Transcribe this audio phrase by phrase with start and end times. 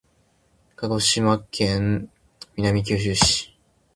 [0.77, 2.09] 鹿児島県
[2.55, 3.55] 南九州市